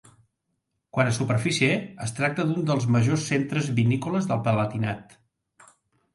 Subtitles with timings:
[0.97, 5.17] Quant a superfície, es tracta d'un dels majors centres vinícoles del Palatinat.